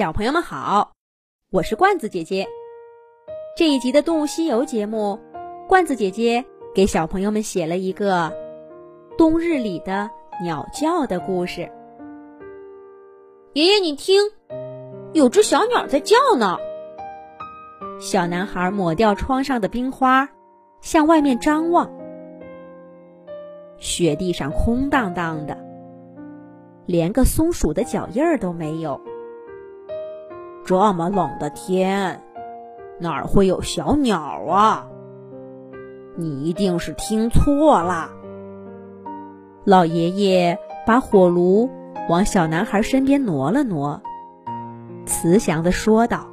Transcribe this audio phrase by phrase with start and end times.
[0.00, 0.92] 小朋友们好，
[1.50, 2.48] 我是罐子姐姐。
[3.54, 5.20] 这一集的《动物西游》节目，
[5.68, 6.42] 罐子姐姐
[6.74, 8.32] 给小朋友们写了一个
[9.18, 10.08] 冬日里的
[10.42, 11.70] 鸟叫的故事。
[13.52, 14.22] 爷爷，你听，
[15.12, 16.56] 有只小鸟在叫呢。
[18.00, 20.26] 小男孩抹掉窗上的冰花，
[20.80, 21.92] 向外面张望。
[23.76, 25.54] 雪地上空荡荡的，
[26.86, 28.98] 连个松鼠的脚印儿都没有。
[30.70, 32.22] 这么冷的天，
[33.00, 34.86] 哪儿会有小鸟啊？
[36.16, 38.08] 你一定是听错了。
[39.64, 40.56] 老爷爷
[40.86, 41.68] 把火炉
[42.08, 44.00] 往小男孩身边挪了挪，
[45.06, 46.28] 慈祥地说道。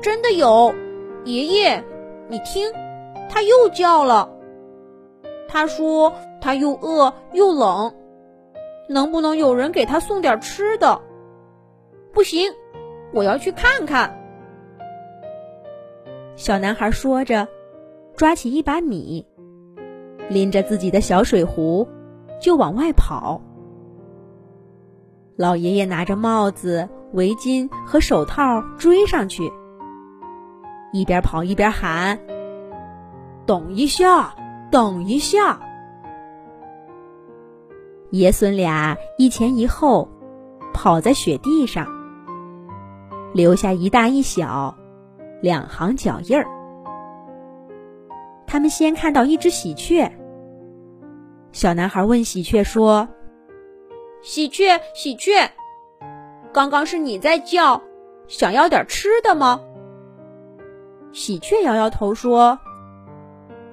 [0.00, 0.72] 真的有，
[1.26, 1.84] 爷爷，
[2.30, 2.72] 你听，
[3.28, 4.30] 它又叫了。
[5.48, 7.92] 他说他又饿又冷，
[8.88, 10.98] 能不能有人给他送点吃的？
[12.12, 12.52] 不行，
[13.12, 14.18] 我要去看看。
[16.36, 17.48] 小男孩说着，
[18.16, 19.26] 抓起一把米，
[20.28, 21.88] 拎着自己的小水壶，
[22.40, 23.40] 就往外跑。
[25.36, 29.50] 老爷爷拿着帽子、围巾和手套追上去。
[30.92, 32.18] 一边跑一边喊
[33.46, 34.34] ：“等一下，
[34.70, 35.58] 等一下！”
[38.12, 40.06] 爷孙俩一前一后，
[40.74, 41.86] 跑在雪地上，
[43.34, 44.76] 留下一大一小
[45.40, 46.46] 两行脚印儿。
[48.46, 50.10] 他们先看到一只喜鹊。
[51.52, 53.08] 小男孩问喜鹊说
[54.22, 55.50] ：“喜鹊，喜鹊，
[56.52, 57.82] 刚刚是你在叫，
[58.28, 59.60] 想要点吃的吗？”
[61.12, 62.58] 喜鹊摇摇头说：“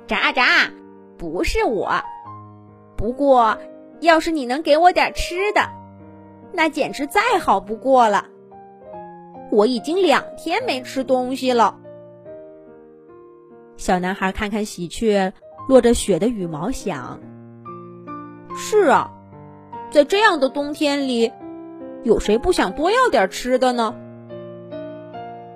[0.07, 0.71] 喳喳，
[1.17, 1.91] 不是我。
[2.97, 3.57] 不过，
[4.01, 5.61] 要是你能给我点吃的，
[6.51, 8.25] 那简直再好不过了。
[9.51, 11.77] 我已经两天没吃东西了。”
[13.77, 15.31] 小男孩看看喜鹊
[15.67, 17.19] 落着雪的羽毛，想
[18.55, 19.11] ：“是啊，
[19.89, 21.31] 在这样的冬天里，
[22.03, 23.95] 有谁不想多要点吃的呢？”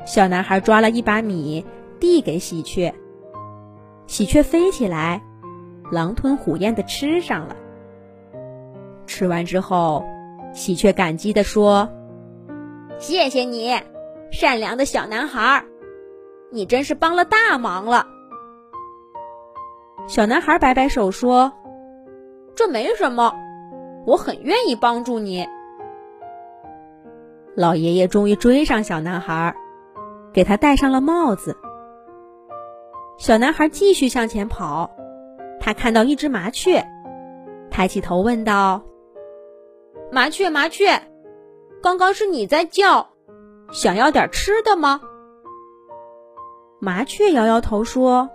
[0.05, 1.65] 小男孩抓了一把米，
[1.99, 2.93] 递给喜鹊。
[4.05, 5.21] 喜鹊飞起来，
[5.91, 7.55] 狼吞虎咽的吃上了。
[9.07, 10.03] 吃完之后，
[10.53, 11.89] 喜鹊感激的说
[12.99, 13.73] ：“谢谢你，
[14.31, 15.65] 善良的小男孩，
[16.51, 18.07] 你真是帮了大忙了。”
[20.07, 21.53] 小男孩摆摆手说
[22.55, 23.33] ：“这没什么，
[24.05, 25.47] 我很愿意帮助你。”
[27.55, 29.55] 老爷爷终于追上小男孩。
[30.33, 31.55] 给他戴上了帽子。
[33.19, 34.89] 小男孩继续向前跑，
[35.59, 36.83] 他看到一只麻雀，
[37.69, 38.81] 抬起头问道
[40.11, 40.99] ：“麻雀，麻雀，
[41.83, 43.09] 刚刚是你在叫，
[43.73, 45.01] 想要点吃的吗？”
[46.79, 48.29] 麻雀摇摇头说：“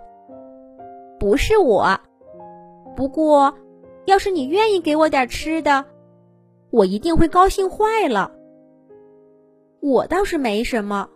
[1.18, 1.98] 不是我，
[2.94, 3.54] 不过
[4.04, 5.86] 要是你愿意给我点吃的，
[6.70, 8.30] 我一定会高兴坏了。
[9.80, 11.08] 我倒是没什么。”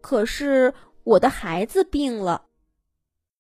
[0.00, 0.72] 可是
[1.04, 2.46] 我的孩子病了，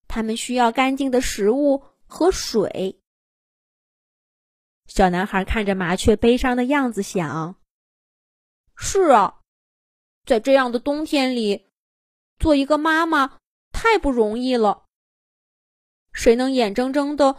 [0.07, 2.96] 他们需要干净的食物和水。
[4.87, 7.55] 小男孩看着麻雀悲伤的样子，想
[8.75, 9.41] ：“是啊，
[10.25, 11.67] 在这样的冬天里，
[12.39, 13.37] 做一个妈妈
[13.71, 14.85] 太不容易了。
[16.11, 17.35] 谁能眼睁睁的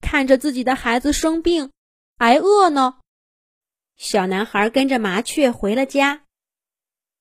[0.00, 1.70] 看着自己的孩子生病、
[2.18, 2.98] 挨饿呢？”
[3.96, 6.22] 小男孩跟着麻雀回了家。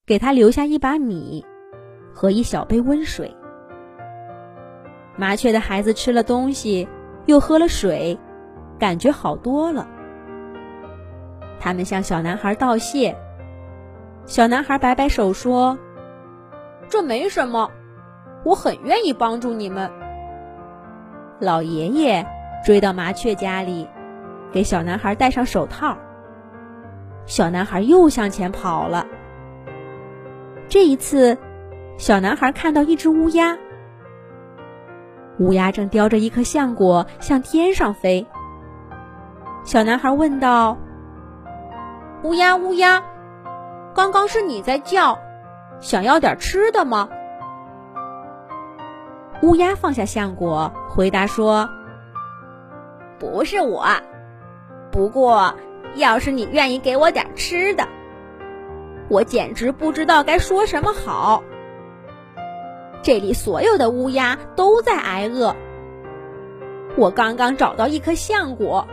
[0.08, 1.44] 给他留下一把米
[2.14, 3.35] 和一小杯温水。
[5.18, 6.88] 麻雀的孩子吃了东西，
[7.25, 8.16] 又喝了水，
[8.80, 9.88] 感觉好多了。
[11.59, 13.16] 他们向小男孩道谢。
[14.25, 15.78] 小男孩摆摆手说
[16.90, 17.72] ：“这没什么，
[18.44, 19.91] 我很愿意帮助你们。”
[21.40, 22.25] 老爷爷
[22.66, 23.88] 追到麻雀家里，
[24.52, 25.97] 给小男孩戴上手套。
[27.25, 29.05] 小男孩又向前跑了。
[30.67, 31.38] 这一次，
[31.97, 33.58] 小男孩看到一只乌鸦。
[35.40, 38.26] 乌鸦正叼着一颗橡果向天上飞。
[39.66, 40.78] 小男孩问道
[42.22, 43.03] ：“乌鸦，乌鸦，
[43.96, 45.17] 刚刚是你在叫，
[45.79, 47.09] 想要点吃的吗？”
[49.41, 51.67] 乌鸦放下橡果，回答说
[53.17, 53.84] ：“不是我，
[54.91, 55.56] 不过
[55.96, 57.88] 要是你愿意给我点吃的。”
[59.09, 61.44] 我简直不知道该说什么好。
[63.02, 65.56] 这里所有的乌鸦都在挨饿。
[66.96, 68.88] 我刚刚找到一颗橡果，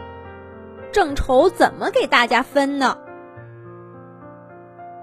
[0.93, 2.97] 正愁怎么给大家分呢。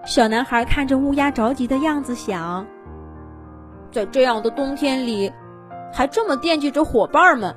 [0.06, 2.66] 小男孩看着乌鸦着急的样子，想：
[3.92, 5.32] 在这样的冬天里，
[5.92, 7.56] 还这么惦记着伙伴们，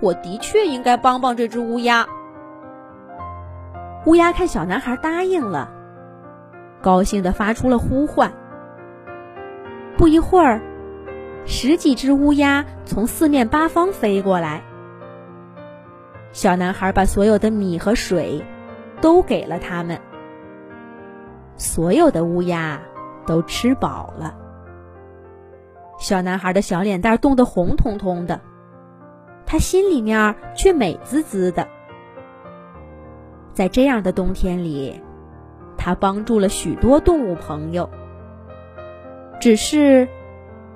[0.00, 2.06] 我的确应该帮帮这只乌鸦。
[4.04, 5.70] 乌鸦看小男孩答应了，
[6.82, 8.32] 高兴的发出了呼唤。
[9.96, 10.60] 不一会儿，
[11.46, 14.62] 十几只乌鸦从四面八方飞过来。
[16.32, 18.44] 小男孩把所有的米和水
[19.00, 20.00] 都给了他们。
[21.56, 22.80] 所有的乌鸦
[23.26, 24.34] 都吃饱了。
[25.98, 28.40] 小男孩的小脸蛋冻得红彤彤的，
[29.46, 31.68] 他心里面却美滋滋的。
[33.52, 35.00] 在这样的冬天里，
[35.76, 37.88] 他帮助了许多动物朋友。
[39.38, 40.08] 只是，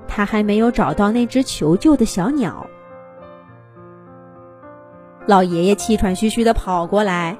[0.06, 2.66] 他还没有找到那只求救的小鸟。
[5.26, 7.36] 老爷爷气喘吁吁的跑过来，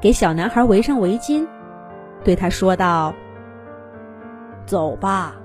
[0.00, 1.46] 给小男孩围上围巾。
[2.22, 3.14] 对他说道
[4.66, 5.36] ：“走吧，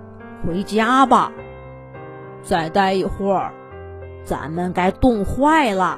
[0.45, 1.31] 回家吧。
[2.42, 3.54] 再待一会儿，
[4.25, 5.98] 咱们该冻坏了。”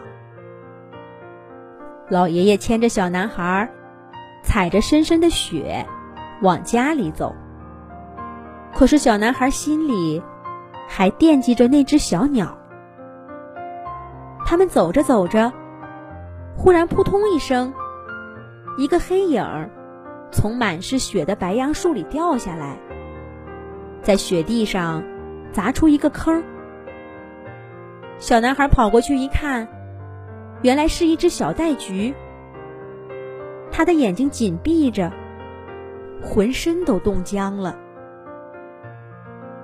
[2.10, 3.68] 老爷爷牵着小男孩，
[4.44, 5.84] 踩着深深的雪，
[6.44, 7.34] 往家里走。
[8.76, 10.22] 可是小男孩心里
[10.88, 12.56] 还惦记着那只小鸟。
[14.46, 15.52] 他们走着走着，
[16.56, 17.74] 忽然扑通一声，
[18.78, 19.70] 一个黑影儿。
[20.32, 22.78] 从满是雪的白杨树里掉下来，
[24.02, 25.02] 在雪地上
[25.52, 26.44] 砸出一个坑。
[28.18, 29.68] 小男孩跑过去一看，
[30.62, 32.14] 原来是一只小袋菊。
[33.72, 35.12] 他的眼睛紧闭着，
[36.22, 37.78] 浑身都冻僵了。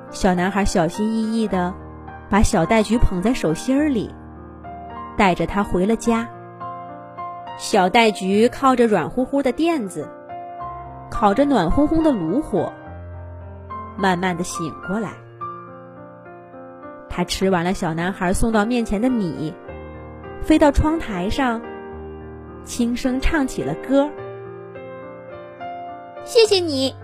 [0.10, 1.74] 小男孩小心翼翼的
[2.30, 4.14] 把小袋菊捧在手心里，
[5.18, 6.28] 带着他回了家。
[7.58, 10.10] 小袋菊靠着软乎乎的垫子。
[11.10, 12.72] 烤着暖烘烘的炉火，
[13.98, 15.12] 慢慢的醒过来。
[17.10, 19.54] 他吃完了小男孩送到面前的米，
[20.42, 21.62] 飞到窗台上，
[22.64, 24.10] 轻声唱起了歌。
[26.24, 26.96] 谢谢你，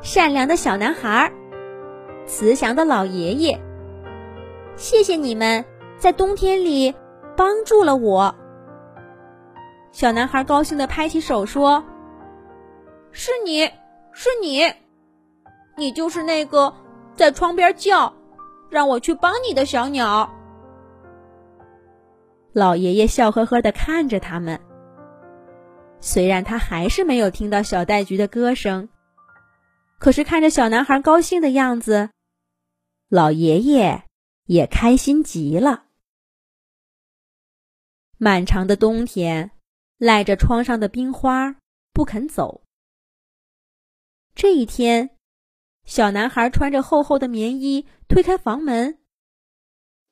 [0.00, 1.32] 善良的小男孩，
[2.26, 3.60] 慈祥的老爷爷。
[4.74, 5.64] 谢谢你们
[5.96, 6.92] 在冬天里
[7.38, 8.34] 帮助了我。
[9.92, 11.84] 小男孩高兴的拍起手说。
[13.10, 13.64] 是你，
[14.12, 14.62] 是你，
[15.76, 16.74] 你就是那个
[17.14, 18.12] 在窗边叫，
[18.68, 20.30] 让我去帮你的小鸟。
[22.52, 24.60] 老爷爷笑呵呵的看着他们，
[26.00, 28.88] 虽然他还是没有听到小袋菊的歌声，
[29.98, 32.10] 可是看着小男孩高兴的样子，
[33.08, 34.02] 老爷爷
[34.44, 35.84] 也开心极了。
[38.20, 39.52] 漫长的冬天，
[39.96, 41.54] 赖着窗上的冰花
[41.92, 42.62] 不肯走。
[44.34, 45.10] 这一天，
[45.84, 48.98] 小男孩穿着厚厚的棉衣推开房门，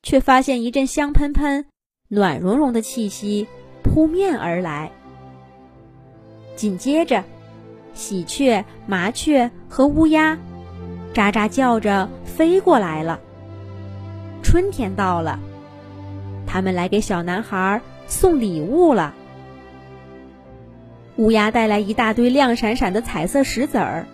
[0.03, 1.65] 却发现一阵香喷喷、
[2.07, 3.45] 暖融融的气息
[3.83, 4.89] 扑面而来。
[6.55, 7.21] 紧接着，
[7.93, 10.33] 喜鹊、麻雀和乌鸦
[11.13, 13.19] 喳喳叫着飞过来了。
[14.41, 15.37] 春天到了，
[16.47, 19.13] 他们来给小男孩送礼物了。
[21.17, 24.05] 乌鸦带来一大堆亮闪闪的彩色石子儿。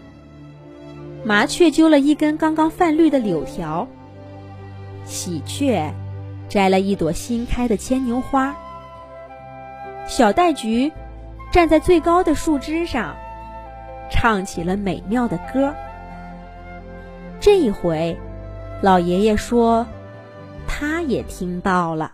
[1.23, 3.87] 麻雀揪了一根刚刚泛绿的柳条，
[5.05, 5.93] 喜鹊
[6.49, 8.55] 摘了一朵新开的牵牛花，
[10.07, 10.91] 小袋菊
[11.51, 13.15] 站在最高的树枝上，
[14.09, 15.73] 唱起了美妙的歌。
[17.39, 18.17] 这一回，
[18.81, 19.85] 老爷爷说，
[20.67, 22.13] 他也听到了。